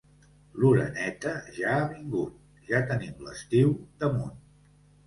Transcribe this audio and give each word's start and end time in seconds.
L'oreneta 0.61 1.35
ja 1.59 1.75
ha 1.75 1.83
vingut, 1.91 2.41
ja 2.73 2.83
tenim 2.89 3.25
l'estiu 3.29 3.79
damunt. 4.05 4.43